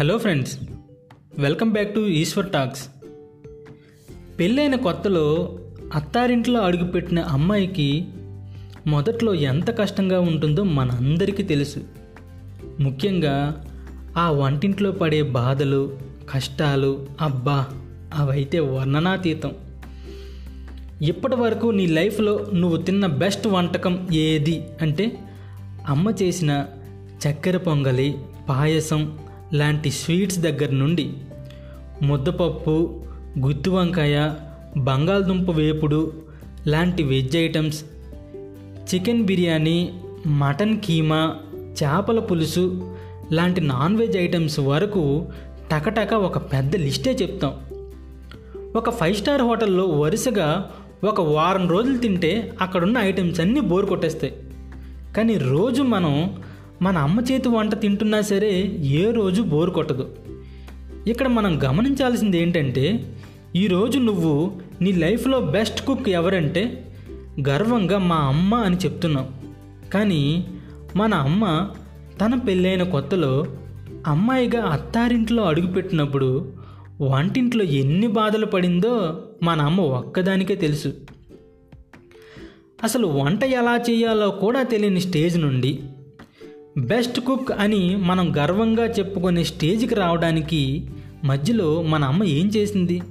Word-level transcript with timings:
Hello 0.00 0.18
friends 0.18 0.58
welcome 1.38 1.72
back 1.72 1.94
to 1.94 2.00
Eshwar 2.00 2.50
talks 2.50 2.88
పెళ్ళైన 4.38 4.74
కొత్తలో 4.74 5.58
అత్తారింట్లో 5.94 6.60
అడుగుపెట్టిన 6.60 7.18
అమ్మాయికి 7.18 8.04
మొదట్లో 8.86 9.34
ఎంత 9.34 9.78
కష్టంగా 9.78 10.20
ఉంటుందో 10.20 10.62
మనందరికీ 10.62 11.42
తెలుసు. 11.42 11.78
ముఖ్యంగా 12.80 13.64
ఆ 14.16 14.30
వంటింట్లో 14.30 14.90
పడే 14.90 15.22
బాధలు 15.22 15.98
కష్టాలు 16.30 17.06
అబ్బా 17.20 17.66
అవైతే 18.14 18.60
వర్ణనాతీతం. 18.60 19.52
ఇప్పటి 21.02 21.36
వరకు 21.36 21.66
నీ 21.66 21.86
లైఫ్లో 21.86 22.46
నువ్వు 22.54 22.76
తిన్న 22.76 23.06
బెస్ట్ 23.06 23.46
వంటకం 23.46 24.08
ఏది? 24.12 24.64
అంటే 24.82 25.18
అమ్మ 25.88 26.10
చేసిన 26.10 26.66
చక్కెర 27.28 27.56
పొంగలి 27.56 28.14
పాయసం 28.48 29.27
లాంటి 29.54 29.90
స్వీట్స్ 29.90 30.38
దగ్గర 30.38 30.70
నుండి 30.70 31.12
ముద్దపప్పు 32.02 33.00
గుత్తి 33.46 33.70
వంకాయ 33.70 34.30
బంగాళదుంప 34.76 35.50
వేపుడు 35.50 36.12
లాంటి 36.66 37.02
veg 37.02 37.36
items 37.36 37.84
chicken 38.94 39.24
biryani 39.24 40.00
mutton 40.26 40.80
keema 40.80 41.36
చేపల 41.82 42.20
పులుసు 42.20 42.94
లాంటి 43.32 43.60
నాన్ 43.60 43.96
వెజ్ 43.96 44.16
ఐటమ్స్ 44.16 44.60
వరకు 44.60 45.26
టకటక 45.70 46.14
ఒక 46.14 46.38
పెద్ద 46.38 46.76
లిస్టే 46.76 47.12
చెప్తాం. 47.12 47.52
ఒక 48.76 48.90
ఫైవ్ 48.90 49.14
స్టార్ 49.14 49.42
హోటల్లో 49.42 49.84
వరుసగా 49.84 50.70
ఒక 51.04 51.20
వారం 51.20 51.68
రోజులు 51.68 51.98
తింటే 51.98 52.52
అక్కడున్న 52.60 52.98
ఐటమ్స్ 52.98 53.40
అన్నీ 53.40 53.60
బోర్ 53.60 53.86
కొట్టేస్తాయి. 53.86 54.34
కానీ 55.16 55.34
రోజు 55.34 55.82
మనం 55.82 56.42
మన 56.82 56.98
అమ్మ 56.98 57.20
చేతి 57.20 57.48
వంట 57.48 57.80
తింటున్నా 57.80 58.20
సరే 58.20 58.62
ఏ 58.82 59.10
రోజు 59.10 59.42
బోరు 59.42 59.70
కొట్టదు. 59.70 60.16
ఇక్కడ 61.06 61.28
మనం 61.28 61.62
గమనించాల్సింది 61.64 62.38
ఏంటంటే 62.38 63.14
ఈరోజు 63.56 63.98
నువ్వు 63.98 64.52
నీ 64.80 64.92
లైఫ్లో 64.92 65.40
బెస్ట్ 65.40 65.86
కుక్ 65.86 66.08
ఎవరంటే 66.08 66.92
గర్వంగా 67.48 67.98
మా 67.98 68.16
అమ్మ 68.16 68.54
అని 68.54 68.76
చెప్తున్నావు. 68.76 69.28
కానీ 69.90 70.46
మన 70.96 71.14
అమ్మ 71.14 71.70
తన 72.20 72.34
పెళ్ళైన 72.34 72.82
కొత్తలో 72.82 73.46
అమ్మాయిగా 74.06 74.64
అత్తారింట్లో 74.64 75.44
అడుగుపెట్టినప్పుడు 75.44 76.52
వంటింట్లో 77.00 77.64
ఎన్ని 77.64 78.06
బాధలు 78.06 78.46
పడిందో 78.46 79.22
మన 79.42 79.60
అమ్మ 79.60 79.80
ఒక్కదానికే 79.80 80.54
తెలుసు. 80.54 80.94
అసలు 82.84 83.06
వంట 83.06 83.44
ఎలా 83.44 83.76
చేయాలో 83.76 84.30
కూడా 84.30 84.62
తెలియని 84.62 85.00
స్టేజ్ 85.00 85.38
నుండి 85.38 85.80
బెస్ట్ 86.78 87.20
కుక్ 87.20 87.52
అని 87.58 87.96
మనం 87.96 88.36
గర్వంగా 88.36 88.84
చెప్పుకునే 88.84 89.44
స్టేజ్కి 89.44 89.94
రావడానికి 89.94 90.86
మధ్యలో 91.24 91.82
మన 91.82 92.04
అమ్మ 92.04 92.24
ఏం 92.24 92.46
చేసింది? 92.46 93.02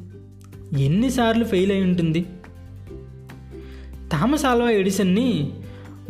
ఎన్నిసార్లు 0.78 1.44
ఫెయిల్ 1.44 1.72
అయి 1.72 1.82
ఉంటుంది? 1.82 2.26
థామస్ 4.12 4.45
ఆల్వా 4.45 4.70
ఎడిసన్ని 4.70 5.52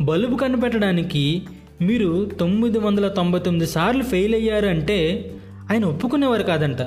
బల్బు 0.00 0.36
కనిపెట్టడానికి 0.36 1.42
మీరు 1.82 2.30
తొమ్మిది 2.40 2.78
వందల 2.78 3.08
తొంభై 3.08 3.38
తొమ్మిది 3.38 3.66
సార్లు 3.66 4.02
ఫెయిల్ 4.02 4.34
అయ్యారు 4.34 4.66
అంటే 4.66 5.30
ఆయన 5.70 5.84
ఒప్పుకునేవారు 5.84 6.42
కాదంట. 6.42 6.82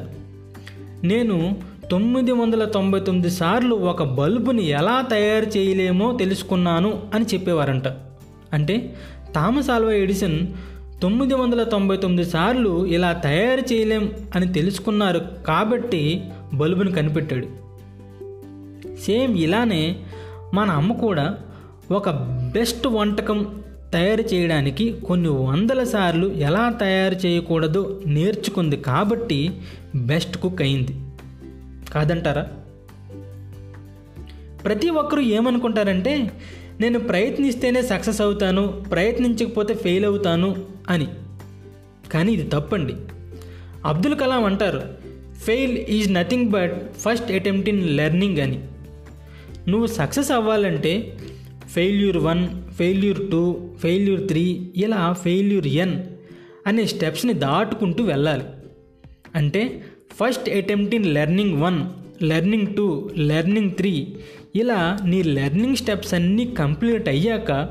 నేను 1.03 1.55
తొమ్మిది 1.91 2.31
వందల 2.31 2.65
తొంభై 2.65 2.99
తొమ్మిది 2.99 3.29
సార్లు 3.29 3.75
ఒక 3.75 4.03
బల్బుని 4.03 4.67
ఎలా 4.67 5.01
తయారు 5.01 5.57
చేయలేమో 5.57 6.17
తెలుసుకున్నాను 6.19 7.01
అని 7.13 7.25
చెప్పేవారంట. 7.25 7.87
అంటే 8.53 8.95
థామస్ 9.35 9.69
ఆల్వా 9.69 9.91
ఎడిసన్ 9.91 10.47
తొమ్మిది 11.01 11.33
వందల 11.33 11.63
తొంభై 11.63 11.97
తొమ్మిది 11.97 12.29
సార్లు 12.29 12.85
ఇలా 12.85 13.13
తయారు 13.13 13.73
చేయలేం 13.73 14.11
అని 14.35 14.53
తెలుసుకున్నారు 14.53 15.21
కాబట్టి 15.47 16.23
బల్బును 16.53 16.91
కనిపెట్టాడు. 16.91 17.47
సేమ్ 19.01 19.37
ఇలానే 19.37 19.95
మన 20.53 20.69
అమ్మ 20.69 20.93
కూడా 20.93 21.37
ఒక 21.91 22.09
బెస్ట్ 22.53 22.87
వంటకం 22.87 23.63
తయారు 23.93 24.21
చేయడానికి 24.21 25.01
కొన్ని 25.05 25.29
వందల 25.29 25.83
సార్లు 25.83 26.27
ఎలా 26.27 26.69
తయారు 26.69 27.15
చేయకూడదో 27.15 27.99
నేర్చుకుంది 28.05 28.77
కాబట్టి 28.77 29.61
బెస్ట్ 29.95 30.37
కుక్ 30.37 30.61
అయింది. 30.61 30.95
కాదంటారా? 31.93 32.47
ప్రతి 34.65 34.89
ఒక్కరూ 34.89 35.21
ఏమనుకుంటారంటే 35.21 36.31
నేను 36.81 36.99
ప్రయత్నిస్తేనే 36.99 37.81
సక్సెస్ 37.81 38.21
అవుతాను 38.21 38.83
ప్రయత్నించకపోతే 38.91 39.73
ఫెయిల్ 39.73 40.05
అవుతాను 40.05 40.65
అని. 40.89 41.07
కానీ 42.11 42.33
ఇది 42.33 42.49
తప్పండి. 42.49 42.93
అబ్దుల్ 43.85 44.15
కలాం 44.15 44.43
అంటారు 44.43 44.81
fail 45.43 45.77
is 45.77 46.13
nothing 46.13 46.49
but 46.49 46.93
first 46.97 47.31
attempt 47.31 47.69
in 47.69 47.97
learning 47.97 48.37
అని. 48.37 48.59
నువ్వు 49.67 49.87
సక్సెస్ 49.87 50.31
అవ్వాలంటే 50.31 51.17
failure 51.73 52.17
one 52.17 52.71
failure 52.71 53.31
two 53.31 53.69
failure 53.81 54.27
three 54.27 54.71
ఇలా 54.77 55.15
ఫెయిల్యూర్ 55.23 55.67
ఎన్ 55.67 55.95
అనే 56.67 56.85
స్టెప్స్ని 56.85 57.33
దాటుకుంటూ 57.33 58.03
వెళ్ళాలి. 58.03 58.43
అంటే 59.35 59.81
first 60.13 60.49
attempt 60.49 60.95
in 60.95 61.05
learning 61.05 61.61
one 61.61 61.79
learning 62.23 62.75
two 62.75 63.09
learning 63.17 63.71
three 63.71 64.15
ఇలా 64.55 64.97
నీ 65.05 65.23
లెర్నింగ్ 65.23 65.75
స్టెప్స్ 65.75 66.13
అన్నీ 66.13 66.45
కంప్లీట్ 66.45 67.09
అయ్యాక 67.09 67.69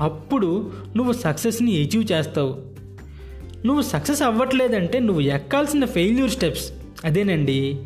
అప్పుడు 0.00 0.72
నువ్వు 0.96 1.12
సక్సెస్ని 1.12 1.82
అచీవ్ 1.82 2.12
చేస్తావు. 2.12 2.72
నువ్వు 3.66 3.82
సక్సెస్ 3.82 4.22
అవ్వట్లేదంటే 4.22 4.98
నువ్వు 4.98 5.20
ఎక్కాల్సిన 5.20 5.84
ఫెయిల్యూర్ 5.84 6.30
స్టెప్స్ 6.30 6.72
అదేనండి 7.04 7.76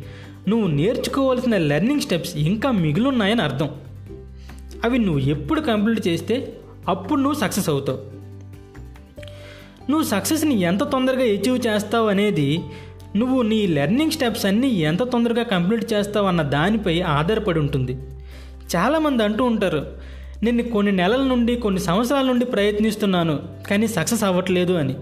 నువ్వు 0.47 0.67
నేర్చుకోవాల్సిన 0.67 1.57
లెర్నింగ్ 1.57 2.01
స్టెప్స్ 2.01 2.37
ఇంకా 2.37 2.71
మిగిలిన్నాయని 2.71 3.41
అర్థం. 3.41 3.69
అవి 4.83 4.99
నువ్వు 4.99 5.19
ఎప్పుడు 5.19 5.61
కంప్లీట్ 5.61 6.07
చేస్తే 6.07 6.57
అప్పుడు 6.87 7.21
నువ్వు 7.21 7.39
సక్సెస్ 7.39 7.69
అవుతావు. 7.69 8.17
నువ్వు 9.91 10.03
సక్సెస్ని 10.03 10.61
ఎంత 10.61 10.83
తొందరగా 10.83 11.23
అచీవ్ 11.23 11.67
చేస్తావు 11.67 12.07
అనేది 12.07 12.59
నువ్వు 13.15 13.41
నీ 13.41 13.67
లెర్నింగ్ 13.67 14.11
స్టెప్స్ 14.11 14.45
అన్నీ 14.45 14.67
ఎంత 14.67 15.03
తొందరగా 15.03 15.43
కంప్లీట్ 15.43 15.93
చేస్తావు 15.93 16.27
అన్న 16.27 16.41
దానిపై 16.41 17.01
ఆధారపడి 17.01 17.59
ఉంటుంది. 17.59 17.97
చాలామంది 18.75 19.23
అంటూ 19.23 19.43
ఉంటారు 19.43 19.85
నేను 20.43 20.63
కొన్ని 20.63 20.91
నెలల 20.91 21.23
నుండి 21.23 21.55
కొన్ని 21.55 21.81
సంవత్సరాల 21.81 22.25
నుండి 22.25 22.45
ప్రయత్నిస్తున్నాను 22.45 23.39
కానీ 23.69 23.87
సక్సెస్ 23.87 24.23
అవ్వట్లేదు 24.23 24.73
అని. 24.73 24.95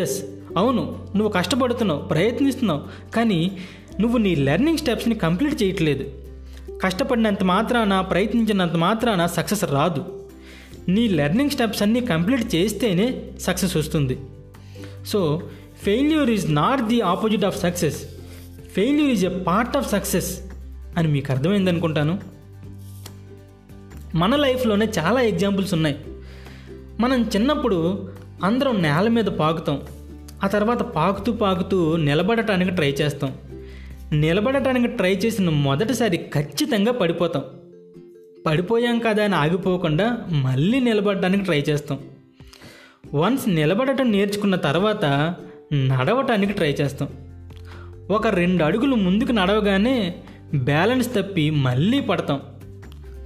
ఎస్ 0.00 0.24
అవును 0.56 0.98
నువ్వు 1.16 1.28
కష్టపడుతున్నావు 1.28 2.00
ప్రయత్నిస్తున్నావు 2.00 3.10
కానీ 3.10 3.58
నువ్వు 4.00 4.18
నీ 4.18 4.34
లెర్నింగ్ 4.34 4.78
స్టెప్స్ని 4.78 5.14
కంప్లీట్ 5.14 5.62
చేయట్లేదు. 5.62 6.04
కష్టపడినంత 6.82 7.44
మాత్రాన 7.44 8.00
ప్రయత్నించినంత 8.00 8.72
మాత్రాన 8.72 9.26
సక్సెస్ 9.26 9.64
రాదు. 9.64 10.04
నీ 10.88 11.08
లెర్నింగ్ 11.08 11.50
స్టెప్స్ 11.50 11.82
అన్నీ 11.82 12.00
కంప్లీట్ 12.00 12.54
చేస్తేనే 12.54 13.22
సక్సెస్ 13.40 13.76
వస్తుంది. 13.76 14.18
So 15.06 15.42
failure 15.82 16.30
is 16.30 16.54
not 16.54 16.82
the 16.82 17.00
opposite 17.00 17.44
of 17.44 17.60
success 17.60 18.04
failure 18.74 19.10
is 19.10 19.24
a 19.24 19.28
part 19.28 19.76
of 19.76 19.90
success 19.90 20.40
అని 20.96 21.08
మీకు 21.08 21.32
అర్థమైంది 21.32 21.70
అనుకుంటాను. 21.70 22.18
మన 24.14 24.36
లైఫ్లోనే 24.36 24.88
చాలా 24.98 25.20
ఎగ్జాంపుల్స్ 25.20 25.74
ఉన్నాయి. 25.74 25.96
మనం 27.00 27.22
చిన్నప్పుడు 27.22 28.08
అందరం 28.44 28.82
నేల 28.82 29.08
మీద 29.08 29.24
పాకుతాం. 29.24 29.82
ఆ 30.44 30.46
తర్వాత 30.46 30.82
పాకుతూ 30.82 31.32
పాకుతూ 31.32 31.96
నిలబడటానికి 31.96 32.70
ట్రై 32.70 32.90
చేస్తాం. 32.90 33.34
నిలబడటానికి 34.12 34.86
ట్రై 34.86 35.14
చేసిన 35.14 35.48
మొదటిసారి 35.48 36.16
ఖచ్చితంగా 36.16 36.92
పడిపోతాం. 36.92 37.44
పడిపోయాం 38.46 38.98
కదా 38.98 39.24
అని 39.24 39.34
ఆగిపోకుండా 39.34 40.18
మళ్ళీ 40.28 40.80
నిలబడటానికి 40.80 41.44
ట్రై 41.44 41.60
చేస్తాం. 41.60 41.98
వన్స్ 43.14 43.48
నిలబడటం 43.48 44.12
నేర్చుకున్న 44.12 44.56
తర్వాత 44.56 45.34
నడవటానికి 45.72 46.52
ట్రై 46.52 46.70
చేస్తాం. 46.70 47.08
ఒక 48.10 48.26
రెండు 48.26 48.64
అడుగులు 48.64 48.96
ముందుకు 48.96 49.32
నడవగానే 49.32 50.14
బ్యాలెన్స్ 50.54 51.14
తప్పి 51.14 51.50
మళ్ళీ 51.50 52.00
పడతాం. 52.00 52.40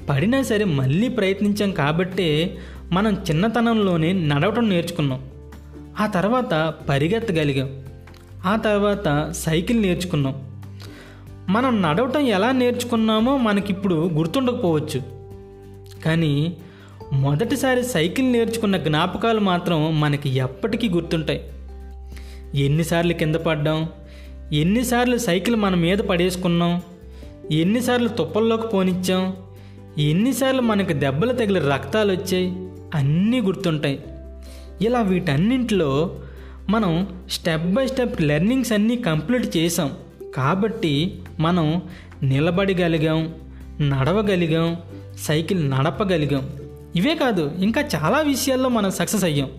పడినా 0.09 0.43
సరే 0.43 0.65
మళ్ళీ 0.65 1.09
ప్రయత్నించాం 1.09 1.73
కాబట్టే 1.73 2.59
మనం 2.93 3.13
చిన్నతనంలోనే 3.13 4.13
నడవటం 4.13 4.69
నేర్చుకున్నాం. 4.69 5.31
ఆ 6.01 6.07
తర్వాత 6.07 6.75
పరిగెత్తగలిగాం. 6.89 7.83
ఆ 8.47 8.57
తర్వాత 8.57 9.31
సైకిల్ 9.31 9.83
నేర్చుకున్నాం. 9.83 10.63
మనం 11.49 11.83
నడవటం 11.83 12.21
ఎలా 12.21 12.53
నేర్చుకున్నామో 12.53 13.37
మనకిప్పుడు 13.37 13.95
గుర్తుండకపోవచ్చు. 13.95 15.03
కానీ 16.05 16.57
మొదటిసారి 17.13 17.85
సైకిల్ 17.85 18.33
నేర్చుకున్న 18.33 18.77
జ్ఞాపకాలు 18.77 19.41
మాత్రం 19.41 20.01
మనకి 20.01 20.29
ఎప్పటికీ 20.29 20.89
గుర్తుంటాయి. 20.89 21.43
ఎన్నిసార్లు 22.55 23.13
కింద 23.13 23.35
పడ్డాం? 23.35 23.89
ఎన్నిసార్లు 24.53 25.19
సైకిల్ 25.19 25.57
మన 25.57 25.75
మీద 25.75 25.99
పడేసుకున్నాం? 25.99 26.83
ఎన్నిసార్లు 27.53 28.09
తుప్పల్లోకి 28.09 28.67
పోనిచ్చాం? 28.67 29.37
ఎన్నిసార్లు 29.99 30.63
మనకు 30.63 30.93
దెబ్బలు 30.93 31.33
తగిలి 31.33 31.61
రక్తాలు 31.61 32.13
వచ్చాయి 32.13 32.47
అన్నీ 32.95 33.41
గుర్తుంటాయి. 33.41 34.01
ఇలా 34.83 35.01
వీటన్నింటిలో 35.01 36.21
మనం 36.69 37.21
స్టెప్ 37.31 37.67
బై 37.67 37.87
స్టెప్ 37.87 38.23
లెర్నింగ్స్ 38.23 38.73
అన్నీ 38.73 38.97
కంప్లీట్ 38.97 39.57
చేసాం 39.57 39.91
కాబట్టి 40.35 41.23
మనం 41.41 41.83
నిలబడగలిగాం 42.23 43.35
నడవగలిగాం 43.81 44.77
సైకిల్ 45.21 45.71
నడపగలిగాం. 45.71 46.51
ఇవే 46.97 47.15
కాదు 47.15 47.53
ఇంకా 47.59 47.81
చాలా 47.81 48.21
విషయాల్లో 48.21 48.69
మనం 48.69 48.91
సక్సెస్ 48.91 49.25
అయ్యాం. 49.25 49.51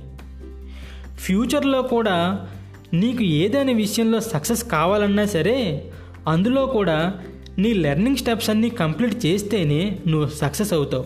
ఫ్యూచర్లో 1.16 1.82
కూడా 1.82 2.48
నీకు 2.94 3.24
ఏదైనా 3.24 3.74
విషయంలో 3.74 4.20
సక్సెస్ 4.20 4.64
కావాలన్నా 4.64 5.26
సరే 5.26 5.92
అందులో 6.28 6.66
కూడా 6.66 7.14
నీ 7.58 7.74
లెర్నింగ్ 7.74 8.18
స్టెప్స్ 8.18 8.50
అన్నీ 8.50 8.70
కంప్లీట్ 8.70 9.26
చేస్తేనే 9.26 10.00
నువ్వు 10.08 10.30
సక్సెస్ 10.30 10.74
అవుతావు. 10.74 11.06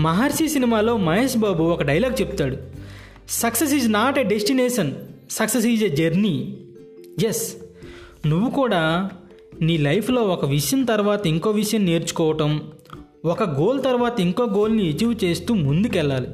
మహర్షి 0.00 0.48
సినిమాలో 0.48 0.96
మహేష్ 0.96 1.36
బాబు 1.36 1.62
ఒక 1.62 1.82
డైలాగ్ 1.82 2.20
చెప్తాడు. 2.20 2.56
Success 3.28 3.74
is 3.74 3.92
not 3.92 4.18
a 4.18 4.22
destination 4.22 4.94
success 5.30 5.66
is 5.66 5.84
a 5.84 5.88
journey. 5.88 6.56
Yes 7.28 7.56
నువ్వు 8.26 8.50
కూడా 8.50 9.10
నీ 9.60 9.76
లైఫ్లో 9.76 10.22
ఒక 10.22 10.44
విషయం 10.44 10.84
తర్వాత 10.84 11.26
ఇంకో 11.26 11.50
విషయం 11.50 11.84
నేర్చుకోవటం 11.84 12.62
ఒక 13.24 13.42
గోల్ 13.42 13.84
తర్వాత 13.84 14.20
ఇంకో 14.20 14.44
గోల్ని 14.44 14.88
అచీవ్ 14.88 15.24
చేస్తూ 15.24 15.54
ముందుకెళ్ళాలి. 15.54 16.26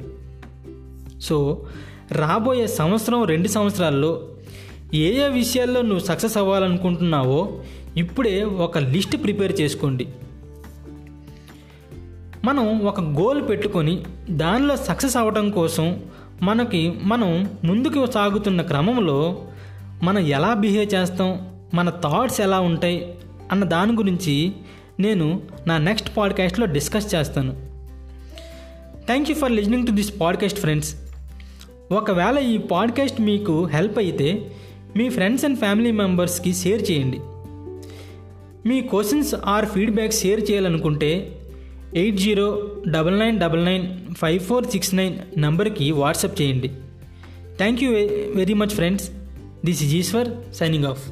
సో 1.21 1.65
రాబోయే 2.11 2.67
సంవత్సరం 2.67 3.23
రెండు 3.23 3.47
సంవత్సరాల్లో 3.47 4.27
ఏ 4.93 5.25
ఏ 5.25 5.27
విషయాల్లో 5.27 5.81
నువ్వు 5.81 5.99
సక్సెస్ 5.99 6.37
అవ్వాలనుకుంటున్నావో 6.37 7.63
ఇప్పుడే 7.97 8.43
ఒక 8.43 8.77
లిస్ట్ 8.77 9.23
ప్రిపేర్ 9.23 9.61
చేసుకోండి. 9.61 10.07
మనం 12.45 12.79
ఒక 12.79 12.99
గోల్ 12.99 13.49
పెట్టుకొని 13.49 14.03
దానిలో 14.29 14.75
సక్సెస్ 14.75 15.17
అవ్వడం 15.17 15.49
కోసం 15.49 16.03
మనకి 16.41 16.93
మనం 17.03 17.49
ముందుకు 17.63 18.11
సాగుతున్న 18.11 18.61
క్రమంలో 18.61 19.43
మనం 20.03 20.19
ఎలా 20.19 20.53
బిహేవ్ 20.53 20.95
చేస్తాం 20.95 21.47
మన 21.73 21.89
థాట్స్ 21.89 22.41
ఎలా 22.41 22.59
ఉంటాయి 22.59 23.13
అన్న 23.51 23.63
దాని 23.63 23.93
గురించి 23.93 24.51
నేను 24.99 25.41
నా 25.67 25.77
నెక్స్ట్ 25.77 26.17
పాడ్కాస్ట్లో 26.17 26.65
డిస్కస్ 26.65 27.15
చేస్తాను. 27.15 27.51
Thank 29.05 29.29
you 29.29 29.35
for 29.35 29.51
listening 29.51 29.87
to 29.87 29.91
this 29.91 30.21
podcast 30.21 30.59
friends. 30.59 31.04
ఒకవేళ 31.91 32.39
ఈ 32.39 32.57
పాడ్కాస్ట్ 32.57 33.21
మీకు 33.21 33.65
హెల్ప్ 33.65 33.97
అయితే 33.97 34.51
మీ 34.97 35.09
ఫ్రెండ్స్ 35.09 35.45
అండ్ 35.45 35.59
ఫ్యామిలీ 35.59 35.91
మెంబర్స్కి 35.91 36.53
షేర్ 36.53 36.91
చేయండి. 36.91 37.19
మీ 38.69 38.81
క్వశ్చన్స్ 38.81 39.35
ఆర్ 39.45 39.65
ఫీడ్బ్యాక్ 39.65 40.13
షేర్ 40.13 40.51
చేయాలనుకుంటే 40.51 41.39
eight 41.95 42.17
zero 42.17 42.71
double 42.87 43.19
nine 43.19 43.39
double 43.39 43.65
nine 43.65 44.13
five 44.13 44.39
four 44.39 44.65
six 44.65 44.95
nine 44.95 45.17
నంబర్కి 45.37 45.91
వాట్సాప్ 45.91 46.41
చేయండి. 46.41 46.67
Thank 47.57 47.83
you 47.83 47.91
very 48.35 48.53
much 48.53 48.69
friends. 48.69 49.09
This 49.65 49.83
is 49.83 49.95
Eshwar 49.95 50.53
signing 50.53 50.85
off. 50.85 51.09